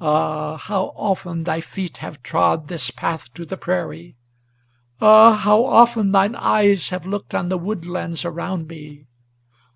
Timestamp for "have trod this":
1.98-2.90